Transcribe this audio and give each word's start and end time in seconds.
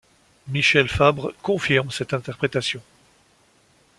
Michel 0.47 0.87
Fabre 0.89 1.31
confirme 1.43 1.91
cette 1.91 2.15
interprétation. 2.15 2.81